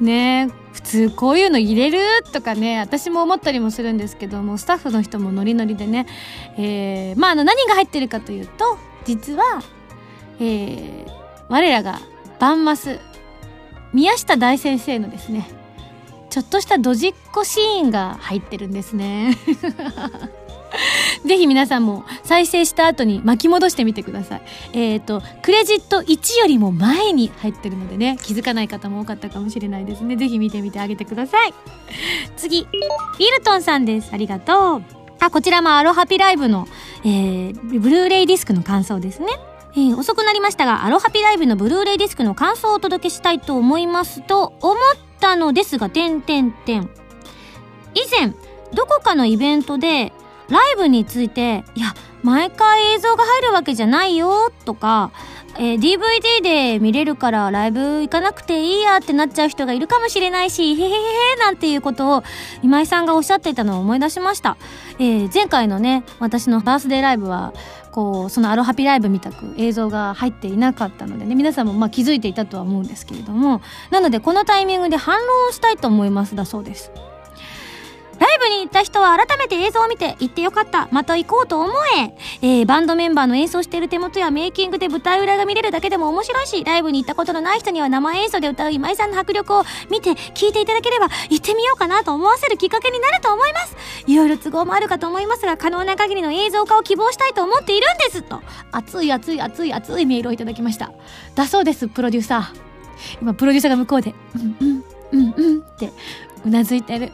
[0.00, 1.98] ねえ普通こういうの入れる？
[2.32, 6.06] とかね私も思ったりもするんですけどもスタッフの人もノリノリでね、
[6.56, 9.42] えー、まああの何が入ってるかというと実は、
[10.40, 11.10] えー、
[11.48, 12.00] 我らが
[12.38, 13.00] バンマス
[13.92, 15.48] 宮下大先生のですね
[16.30, 19.36] ちょっとしたドジっ子シーンが入ってるんですね。
[21.24, 24.42] ぜひ皆さんも再生した後に巻き戻してみてください。
[24.72, 30.16] えっ、ー、と、クレジット1よりも前に入ってるのでね、気づかない方も多かったかもしれないですね。
[30.16, 31.54] ぜひ見てみてあげてください。
[32.36, 34.10] 次、ウィルトンさんです。
[34.12, 34.82] ありがとう。
[35.20, 36.66] あ、こちらもアロハピライブの、
[37.04, 39.28] えー、ブルーレイディスクの感想ですね。
[39.72, 44.76] えー、遅くなりましたが、アロハピライブのブルーレイディスクの感想をお届けしたいと思いますと、思っ
[45.20, 46.88] たのですが、点点点。
[47.94, 48.32] 以前、
[48.72, 50.12] どこかのイベントで、
[50.48, 55.12] ライブについて、いや、毎回映像が入るわけじゃないよ、とか、
[55.60, 62.22] えー、DVD で見れるからライブ行かなくていいやってなっちゃう人がいるかもしれないし、へへへへなんていうことを
[62.62, 64.56] 今井さんがおっしゃっていたのを思い出しました。
[65.00, 67.52] えー、前回のね、私のバースデーライブは、
[67.90, 76.92] こう、そのアロハピライブみたく映像が入っていなかったのでね、皆さんもまあ気づいていたとは思うんですけれども、なのでこのタイミングで反論をしたいと思いますだそうです。
[78.18, 80.88] ライブに行った人は改めて映像を見て行ってよかった。
[80.90, 82.14] また行こうと思え。
[82.42, 93.76] えー、バンドメンバーの演奏している手元やメイキングで舞台裏が見れるだけでも面白いし、ライブに行ったことのない人には生演奏で歌う今井さんの迫力を見て聞いていただければ行ってみようかなと思わせるきっかけになると思います。
[94.06, 98.40] いろいろ都合もあるかと思いますが、可能な限りの映像化を希望したいと思っているんですと、
[98.72, 100.92] 熱い熱い熱い熱いメールをいただきました。
[101.34, 102.68] だそうです、プロデューサー。
[103.22, 105.92] 今プロデューサーが向こうでうんうんうんうんって
[106.44, 107.12] うなずいてる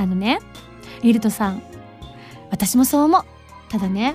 [0.00, 0.38] あのね
[1.02, 1.62] リルトさん
[2.50, 3.22] 私もそう思う。
[3.68, 4.14] ただね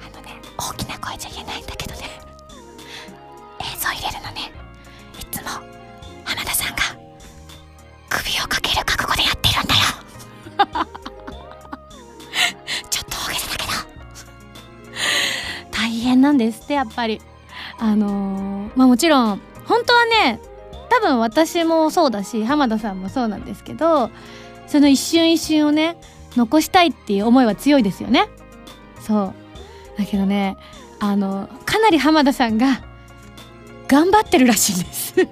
[0.00, 2.02] あのね大きな声じゃ言えないんだけどね。
[3.60, 4.52] 映像入れるのね。
[5.20, 5.48] いつも
[6.24, 6.82] 浜田さんが
[8.08, 9.80] 首をかける覚悟でやってるんだよ。
[12.88, 13.72] ちょっと大げさだけど。
[15.72, 17.20] 大変なんですってやっぱり。
[17.80, 20.40] あのーまあもちろん本当はね
[20.90, 24.10] 多分私もそうだし浜田さんもそうなんですけど
[24.68, 25.96] その一瞬一瞬をね
[26.36, 28.28] 残したいっていう思いは強いですよね。
[29.00, 29.34] そう。
[29.98, 30.56] だけどね
[31.00, 32.84] あのかなり浜田さんが
[33.88, 35.14] 頑張ってるらしいです。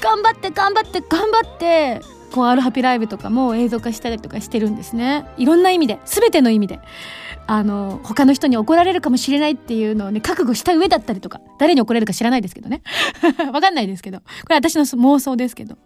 [0.00, 2.00] 頑張って頑張って頑張って
[2.32, 5.26] こうアルハピライブとかも映像化したりとかしてるんですね。
[5.36, 6.80] いろんな意味で全ての意味で。
[7.46, 12.82] あの他の人に怒られるかもしれないっていうのをね覚悟した上だったりとか誰に怒られるか知らないですけどね。
[13.52, 14.18] わかんないですけど。
[14.18, 15.76] これ私の妄想ですけど。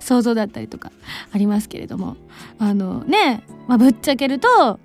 [0.00, 0.92] 想像だったりとか
[1.32, 2.16] ありますけれども。
[2.58, 4.78] あのね、まあ、ぶっちゃけると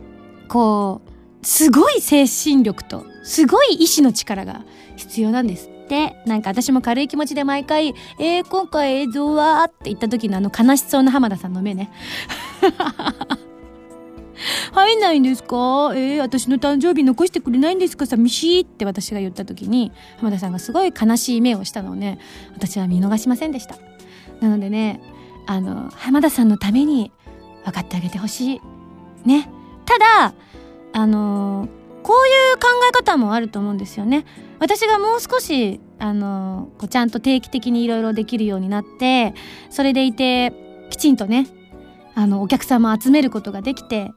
[0.47, 1.01] こ
[1.41, 4.63] うすごい精神力とすごい意志の力が
[4.95, 5.73] 必要なんです。
[5.83, 11.91] ってなんか私も軽い気持ちで毎回「えー、今回映像は?」って言った時のあの悲しそうな浜田さんの目ね。
[14.73, 15.91] 入んないんですか？
[15.95, 18.05] えー、私の誕生日残してくれないんですか？
[18.05, 22.19] 寂しいって私が言った時に浜田さんがすごい悲しい目をしたのをね
[22.55, 23.75] 私は見逃しませんでした。
[24.41, 25.01] なのでね
[25.45, 27.11] あの浜田さんのために
[27.65, 28.61] 分かってあげてほしい。
[29.25, 29.49] ね。
[29.85, 30.33] ただ
[30.93, 31.67] あの
[32.03, 34.25] こういう考え方もあると思うんですよね。
[34.59, 39.33] 私がもう少しあのこうちゃんと定期的にいろいろできるようになって
[39.69, 40.53] それでいて
[40.89, 41.47] きちんとね
[42.15, 44.11] あのお客様集めることができて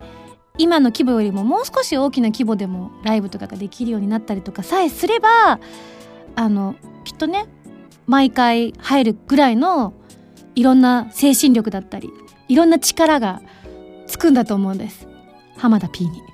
[0.58, 5.60] 今の規模よりももう少し大きな規模でもライブとかができるようになったりとかさえすれば
[6.34, 7.46] あのきっとね
[8.06, 9.94] 毎回入るぐらいの
[10.54, 12.10] いろんな精神力だったり
[12.48, 13.42] いろんな力が
[14.06, 15.08] つくんだと思うんです。
[15.56, 16.22] 浜田 P に。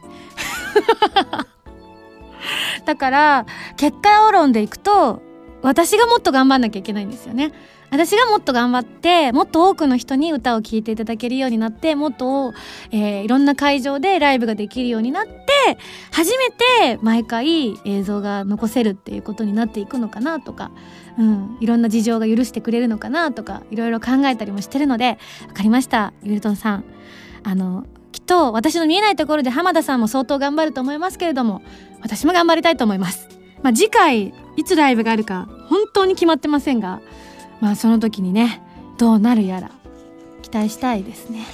[2.84, 3.46] だから
[3.76, 5.22] 結果論でいくと
[5.62, 7.52] 私がもっと頑張んなきゃいけないんですよね。
[7.92, 12.54] 私がもっと頑張ってもっと多くの人に歌を聴いていただけるようになってもっと、
[12.90, 15.42] えーいろんな会場でライブができるようになって
[16.10, 20.70] 初めて毎回映像が残せるっていうことになっていくのかなとか、
[21.18, 26.84] うん、いろんな事情が許してくれるのかなとかいろいろ考えたりもしてるので分かりましたゆるとんさん
[27.44, 31.62] あのきっと私の見えないところで浜田さんも相当頑張ると思いますけれども
[32.00, 33.28] 私も頑張りたいと思います。
[33.62, 37.00] まあ、次回いつライブがあるか本当に決まってませんが
[37.62, 38.60] まあその時にね
[38.98, 39.70] どうなるやら
[40.42, 41.46] 期待したいですね。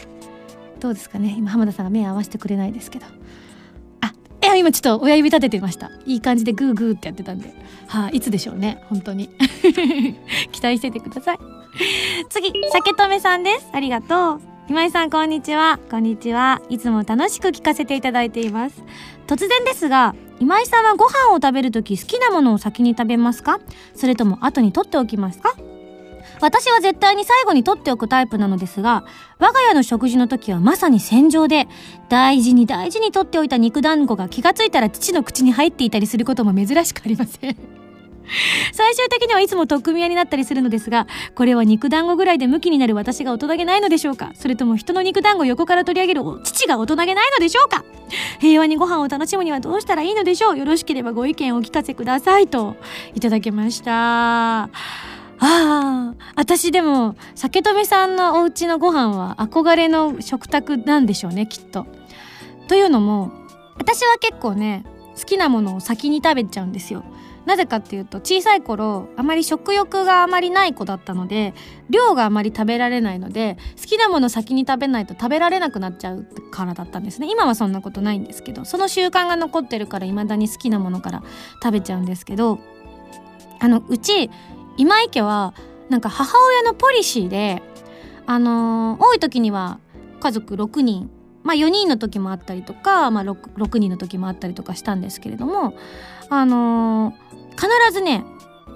[0.80, 1.34] どうですかね？
[1.36, 3.06] 今浜田さんが目合わせてくれないですけど。
[4.00, 5.90] あいや今ちょっと親指立ててました。
[6.06, 7.52] いい感じでグーグーってやってたんで。
[7.88, 8.82] はい、いつでしょうね？
[8.88, 9.28] 本当に。
[10.50, 11.38] 期待しててください。
[12.30, 13.68] 次酒留さんです。
[13.72, 14.40] ありがとう。
[14.68, 15.78] 今井さんこんにちは。
[15.90, 16.62] こんにちは。
[16.70, 18.82] いつも楽しく聞かせていただいています。
[19.26, 23.60] 突然ですが今井さんはご飯を食べるとき好きなものを先に食べますか？
[23.94, 25.54] それとも後に取っておきますか？
[26.40, 29.04] 私は絶対に最後に取っておくタイプなのですが
[29.38, 31.68] 我が家の食事の時はまさに戦場で
[32.08, 37.56] 大事に大事に取っておいた肉団子が気がついたら父の口に入っていたりすることも珍しくありません。
[38.74, 44.32] 最終的にはいつも取っ組み合になったりするのですがこれは肉団子ぐらいでムキになる私が大人げないのでしょうか？
[44.34, 47.84] それとも人の肉団子横から取り上げる父が大人げないのでしょうか？
[48.38, 50.58] 平和にご飯を楽しむにはどうしたらいいのでしょう？
[50.58, 52.76] よろしければご意見をお聞かせくださいと
[53.14, 54.68] いただきました。
[55.40, 61.86] ああ、私でも、酒留さんのお家のご飯は憧れの食卓なんでしょうね、きっと。
[62.68, 63.30] というのも、
[63.76, 64.84] 私は結構ね、
[65.16, 67.04] 好きなものを先に食べちゃうんですよ。
[67.46, 71.54] なぜかっていうと、小さい頃、あまり食欲があまりない子だったので、
[71.88, 77.28] 量があまり食べられないので、好きなもの先に食べないと食べられなくなっちゃうからだったんですね。
[77.30, 81.22] 今はそんなことないんですけど、その習慣が残ってるから未だに好きなものから
[81.62, 82.58] 食べちゃうんですけど、
[83.60, 84.30] あの、うち、
[84.78, 85.52] 今井家は
[85.90, 87.62] なんか母親のポリシーで
[88.26, 89.78] あのー多い時には
[90.20, 91.10] 家族6人
[91.42, 95.74] まあ4人の時もあったりとか、まあ、6, 6人の時もあったりとかしたんですけれども
[96.30, 98.24] あのー必ずね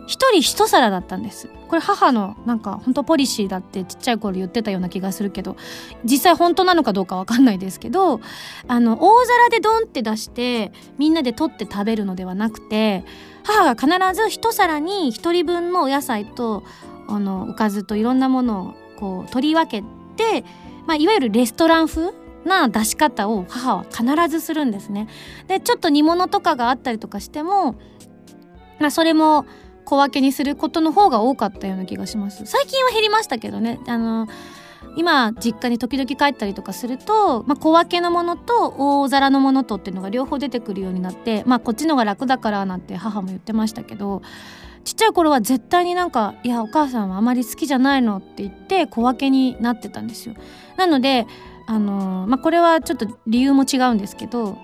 [0.06, 5.56] 一人一皿だったんですこれ母のなんか本当ポリシーだってちっちゃい頃言ってたような気がするけど
[6.04, 8.20] 実際本当なのかどうかわかんないですけど
[8.68, 13.04] あの大皿でドンって出してみんなで取って食べるのではなくて
[13.44, 16.62] 母が必ず一皿に一人分のお野菜と
[17.08, 19.82] あのおかずといろんなものをこう取り分け
[20.16, 20.44] て、
[20.86, 22.12] まあ、いわゆるレストラン風
[22.44, 25.08] な出し方を母は必ずするんですね。
[25.48, 27.76] でちょっと煮物とかがあったりとかしても、
[28.78, 29.46] まあ、それも
[29.84, 34.28] 小分けにすることの方が多かったような気がします最近は減りましたけどねあの
[34.96, 44.22] 今実家に時々帰ったりとかすると、まあ、小分けのものと大皿のものとっていうのが両方出てくるようになってまあこっちのが楽だからなんて母も言ってましたけど
[44.84, 50.34] ちっちゃい頃は絶対になんか「いやお母さんはあまり好きじゃないの」って言って小分けになってたんですよ。
[50.76, 51.26] なので
[51.66, 54.58] あのまあこれはちょっと理由も違うんですけど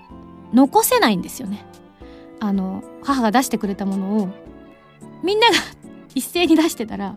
[0.53, 1.65] 残せないんですよね。
[2.41, 4.29] あの母が出してくれたものを
[5.23, 5.55] みんなが
[6.15, 7.15] 一斉に出してたら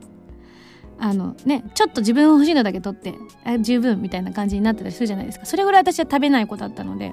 [0.99, 3.15] あのねちょっと自分欲しいのだけ取って
[3.61, 5.47] 十分みたいな感じになってたりするじゃないですか。
[5.47, 7.13] それぐらい私は食べない子だったので。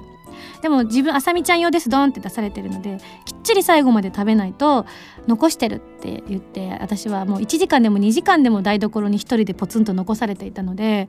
[0.62, 4.86] でも自分あさみちゃん用ですドンって出されてるのできっちり最後まで食べないと
[5.26, 11.08] 残してるって言って私はもう1時間でも2時間でも台所に一人でポツンと残されていたので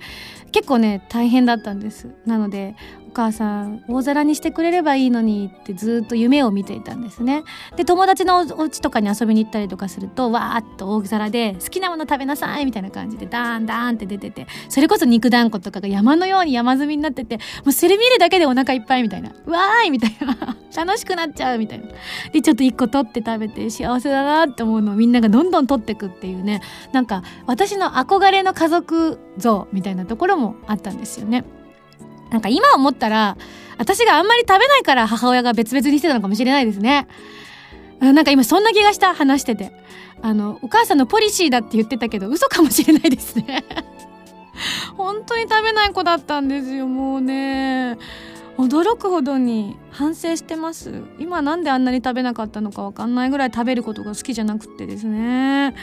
[0.51, 2.09] 結構ね大変だったんです。
[2.25, 2.75] なので
[3.07, 7.43] お母さん大皿にしてくれればいいのにってずっと夢を見ていたんですね。
[7.75, 19.20] で友達のお家とかに遊びに行ったりとかするとわーっと大皿で好きなもの食べなさいみたいな感じでダーンダーンって出ててそれこそ肉団子とかが山のように山積みになっててもうそれ見るだけでお腹いっぱいみたいな。
[19.45, 21.85] わーいみたいな 楽しくなっちゃうみたいな
[22.31, 31.43] でちょっと一個取って食べて幸せだなって思うのをみんながどんどん取ってくっていうねなんか私の憧れの家族像みたいなところもあったんですよね。
[32.31, 33.37] なんか今思ったら、
[33.77, 37.07] 私があんまり食べないから母親が別々にしてたのかもしれないですね。
[37.99, 39.71] なんか今そんな気がした話してて。
[40.23, 43.65] あの、お母さんのポリシーだって言ってたけど嘘かもしれないですね。
[44.95, 47.97] 本当に食べない子だったんですよ、もうね。
[48.61, 51.01] 驚くほどに反省してます。
[51.17, 55.73] 今なんであんなに食べなかったのかわかんないぐらい食べることが好きじゃなくてですね。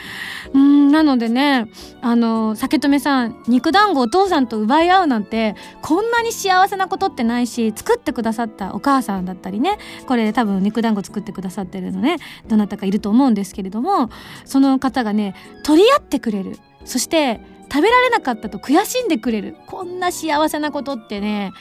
[0.53, 1.69] うんなのでね
[2.01, 14.09] あの酒留さん肉団子お父さんと奪い合うなんてこんなに幸せなことってないし作ってくださったお母さんだったりねこれ多分肉団子作ってくださってるのねどなたかいると思うんですけれども
[14.45, 16.57] その方がね取り合ってくれる。
[16.85, 19.55] そして食べられなかったと悔しんでくれる。
[19.67, 21.51] こんな幸せなことってね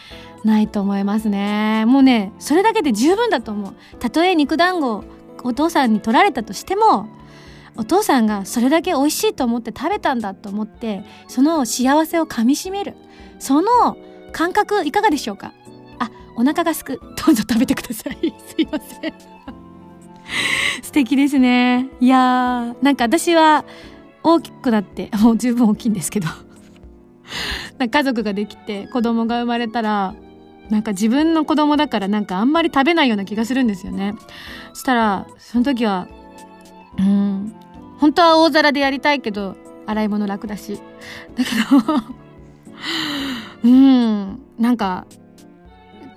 [0.45, 1.85] ないと思いますね。
[1.87, 3.75] もうねそれだけで十分だと思う。
[3.99, 5.05] たとえ肉団子
[5.45, 7.09] お父さんに取られたとしても
[7.77, 12.95] お父さんがそれだけ美味しいと思って食べたんだと思ってその幸せをかみしめる。
[13.39, 13.97] その
[14.33, 15.53] 感覚いかがでしょうか？
[15.99, 16.99] あお腹がすく。
[16.99, 18.35] どうぞ食べてください。
[18.47, 19.15] すいません。
[20.83, 21.89] 素敵ですね。
[22.01, 23.65] いやーなんか私は
[24.23, 26.29] 大きくなってもう十分大きいんですけど。
[27.79, 30.15] 家族ができて子供が生まれたら
[30.71, 34.15] なんか自分の子供だからなんかあんまり食べないような気がするんですよね。
[34.73, 36.09] そしたらその時は
[36.99, 37.55] うん
[37.99, 40.81] 本当は大皿でやりたいけど洗い物楽だし。
[41.37, 42.03] だけど
[43.65, 45.07] うんなんか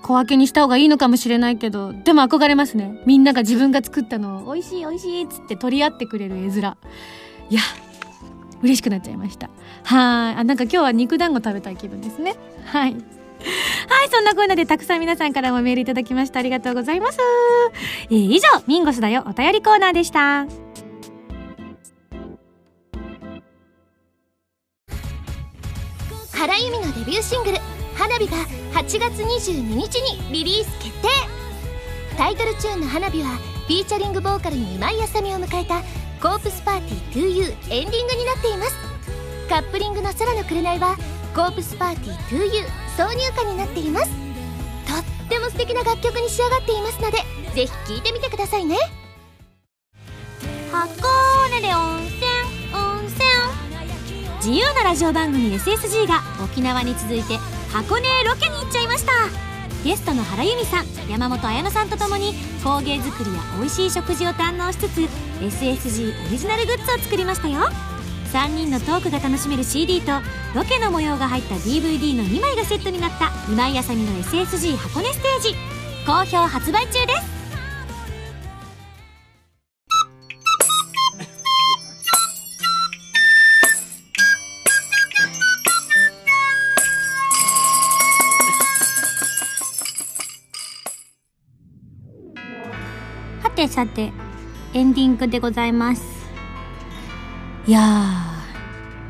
[0.01, 3.01] 小分けにした方がいいのかもしれないけどでも憧れますね。
[3.05, 6.77] みんなが自分が作ったのを美味しい美味しいっつって取り合ってくれる絵面。
[7.49, 7.61] いや
[8.61, 9.49] 嬉しくなっちゃいました。
[9.83, 10.35] はい。
[10.35, 12.35] あなんか今日は肉団子食べたい気分ですね。
[12.65, 12.95] はい。
[13.89, 16.39] はい、そんなこんなでたくさん皆さんからもメールいただきました。
[16.39, 17.19] ありがとうございます。
[18.09, 20.45] えー、以上、ミンゴスだよお便りコーナーでした。
[26.41, 27.57] 原由美のデビューシングル
[27.93, 28.37] 「花火」が
[28.73, 31.07] 8月22日にリリース決定
[32.17, 35.81] タイトルチューンの「花火」はフィーチャリングボーカルに今井あさみを迎えた
[36.19, 38.75] 「コープスパーティー 2U」エンディングになっています
[39.47, 40.97] カップリングの「空の紅」は
[41.33, 42.65] コープスパーティー 2U
[42.97, 44.09] 挿入歌になっています。
[44.85, 47.19] とっても素敵な楽曲に仕上がっていますので
[47.55, 48.75] ぜひ聴いてみてくださいね。
[50.71, 50.89] 箱
[51.51, 52.21] 根で温泉
[52.73, 53.21] 温泉。
[54.37, 57.37] 自由なラジオ番組 SSG が沖縄に続いて
[57.71, 59.11] 箱根ロケに行っちゃいました。
[59.85, 64.99] ゲストの原由美さん山本彩乃さんとともに工芸作りや美味しい食事を堪能しつつ
[65.39, 67.61] SSG オリジナルグッズを作りましたよ。
[68.31, 70.13] 3人のトークが楽しめる CD と
[70.55, 75.55] ロケの模様が入った DVD の2枚がセットになった今井あさみの SSG 箱根ステージ
[76.07, 77.41] 好評発売中です
[93.43, 94.13] はてさて
[94.73, 96.20] エンディングでございます。
[97.67, 97.79] いや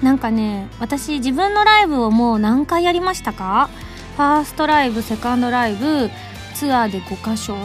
[0.01, 3.69] ーなんかね私自分のライブをもう何回やりましたか？
[4.17, 6.09] ファーストライブセカンドライブ
[6.53, 7.55] ツアーで5箇所。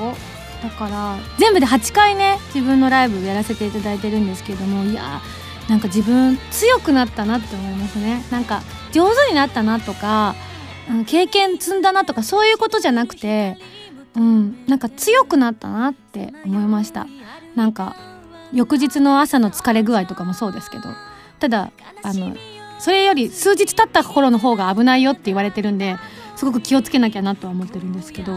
[0.63, 8.25] だから全部で8回ね自分のライブやらせていただいてるんですけどもいやーなんか自分強くなったなって思いますね。
[8.31, 8.63] なんか
[8.93, 10.35] 上手になったなとか、
[11.07, 13.59] 経験積んだなとかそういうことじゃなくて
[14.15, 17.07] うんなんか強くなったなって思いました。
[17.55, 17.97] なんか
[18.53, 20.85] 翌日の朝の疲れ具合とかもそうですけど
[21.39, 21.73] ただ
[22.03, 22.37] あの
[22.79, 25.97] それより数日経った頃の方が危ないよって言われてるんで
[26.37, 28.33] すごく気をつけなきゃなとは思ってるんですけど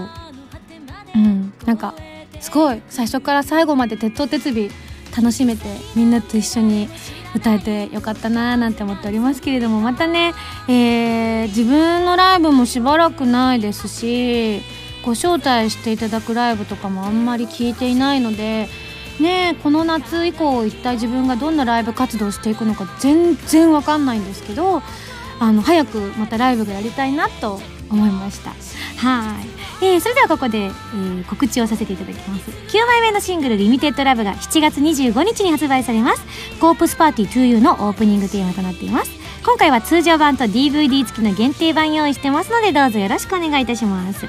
[1.16, 1.94] うんなんか
[2.40, 4.70] すごい最初から最後まで鉄頭鉄尾
[5.16, 6.88] 楽しめてみんなと一緒に
[7.36, 10.34] 歌えてよかったなーなんて思っておりますけれどもまたね、
[10.68, 14.62] えー、自分のライブもしばらくないですし
[15.04, 18.68] ご招待していただくライブとかもあんまり聞いていないので
[19.22, 24.82] ねこの夏以降一体自分がどんなライブ活動していくのか全然わかんないんですけど
[25.40, 27.60] あの早くまたライブがやりたいなと
[27.90, 28.52] 思いました。
[28.98, 29.40] は
[29.82, 32.52] い、えー、それではここで、えー、告知をさせていただきます。
[32.52, 36.22] 9枚目のシングル「リミテッドラブが7月25日に発売されます。
[36.60, 39.12] コープスパーティー 2U のオープニングテーマとなっています。
[39.46, 44.28] 今回は通常版と DVD 付きの限定版用意してますのでどうぞよろしくお願いいたします。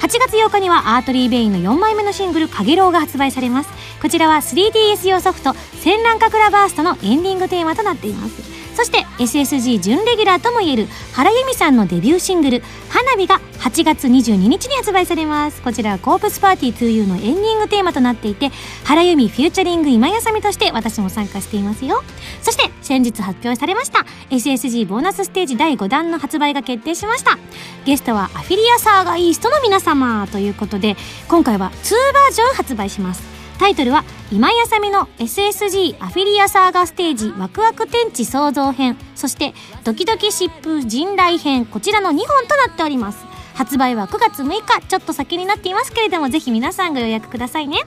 [0.00, 3.70] 8月8日にはアートリー・ベインの4枚目のシングル「かげろう」が発売されます。
[4.00, 8.59] こちらは 3DS 用ソフト「戦乱カクラバースト」のエンディングテーマとなっています。
[8.80, 15.60] そして SSG 準レギュラーともいえる原由美さんのデビューシングル「花火」が8月22日に発売されます。
[15.60, 18.50] こちらはコープスパーティー 2U のエンディングテーマとなっていて
[18.84, 22.02] 原由美フューチャリング今やさみとして私も参加していますよ。
[22.40, 27.38] そして先日発表されました SSG ボーナスステージ第5弾の発売が決定しました。
[27.84, 30.96] ゲストはアフィリアサーガイーストの皆様ということで
[31.28, 33.39] 今回は2バージョン発売します。
[33.60, 38.96] タイトルは今井あさみの SSG アフィリアサーガステージワクワク天地創造編。
[39.14, 39.52] そして
[39.84, 41.66] ドキドキ疾風人来編。
[41.66, 43.18] こちらの2本となっております。
[43.52, 44.80] 発売は9月6日。
[44.88, 47.80] ちょっと先になっていますけれどもぜひ皆さんご予約くださいね。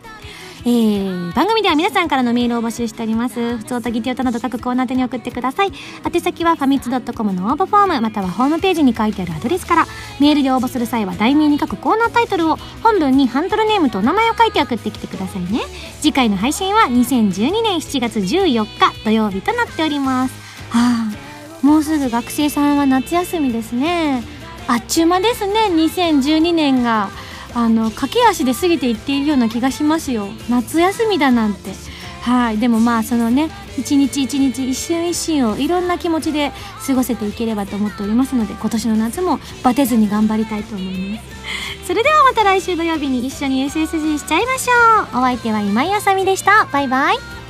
[0.66, 3.58] えー、番組では皆さんからのメールを募集しております。
[3.58, 5.74] 普通とギテオタなど各コーナー宛に送ってください。
[6.06, 9.86] 宛先はファミツドットコムの応募フォームまたはホームページに書いてあるアドレスから
[10.22, 15.60] メールで応募する際は題名に書くコーナータイトルを本文にハンドルネームとお名前を書いて送ってきてくださいね。
[16.00, 20.34] 次回の配信は2012年7月14日土曜日となっております。
[20.70, 24.24] はあもうすぐ学生さんは夏休みですね。
[24.70, 27.10] あっちゅう間ですね2012年が。
[27.56, 30.28] あの駆け足で過ぎていっているような気がしますよ。
[30.50, 31.72] 夏休みだなんて。
[32.22, 32.58] はい。
[32.58, 36.52] でもまあそのね一日一日一瞬一瞬をいろんな気持ちで
[36.86, 41.88] 過ごせていければと思っておりますので今年の夏もバテずに頑張りたいと思います。
[41.88, 45.20] それではまた来週土曜日に一緒に SSG しちゃいましょう。
[45.20, 46.68] お相手は今井あさみでした。
[46.72, 47.43] バイバイ。